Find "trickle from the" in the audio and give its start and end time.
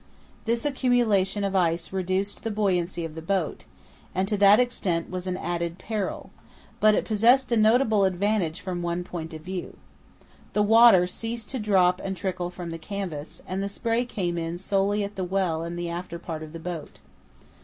12.17-12.79